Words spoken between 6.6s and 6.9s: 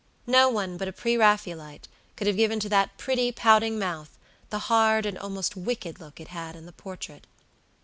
the